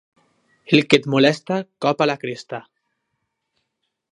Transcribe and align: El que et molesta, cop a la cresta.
El 0.77 0.81
que 0.93 0.99
et 1.01 1.05
molesta, 1.15 1.59
cop 1.87 2.01
a 2.05 2.07
la 2.13 2.17
cresta. 2.25 2.61